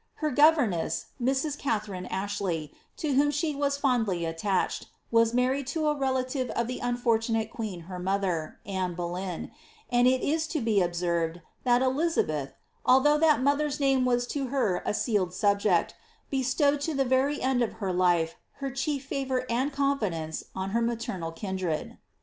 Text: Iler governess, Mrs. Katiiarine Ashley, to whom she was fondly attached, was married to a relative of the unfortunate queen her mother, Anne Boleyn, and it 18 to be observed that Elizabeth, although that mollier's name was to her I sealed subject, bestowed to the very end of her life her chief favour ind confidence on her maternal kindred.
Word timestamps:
Iler 0.19 0.31
governess, 0.35 1.09
Mrs. 1.21 1.59
Katiiarine 1.61 2.07
Ashley, 2.09 2.73
to 2.97 3.13
whom 3.13 3.29
she 3.29 3.53
was 3.53 3.77
fondly 3.77 4.25
attached, 4.25 4.87
was 5.11 5.31
married 5.31 5.67
to 5.67 5.85
a 5.89 5.95
relative 5.95 6.49
of 6.49 6.65
the 6.65 6.79
unfortunate 6.79 7.51
queen 7.51 7.81
her 7.81 7.99
mother, 7.99 8.57
Anne 8.65 8.95
Boleyn, 8.95 9.51
and 9.91 10.07
it 10.07 10.23
18 10.23 10.39
to 10.39 10.61
be 10.61 10.81
observed 10.81 11.41
that 11.65 11.83
Elizabeth, 11.83 12.55
although 12.83 13.19
that 13.19 13.43
mollier's 13.43 13.79
name 13.79 14.03
was 14.03 14.25
to 14.25 14.47
her 14.47 14.81
I 14.87 14.91
sealed 14.93 15.35
subject, 15.35 15.93
bestowed 16.31 16.81
to 16.81 16.95
the 16.95 17.05
very 17.05 17.39
end 17.39 17.61
of 17.61 17.73
her 17.73 17.93
life 17.93 18.37
her 18.53 18.71
chief 18.71 19.05
favour 19.05 19.45
ind 19.49 19.71
confidence 19.71 20.45
on 20.55 20.71
her 20.71 20.81
maternal 20.81 21.31
kindred. 21.31 21.99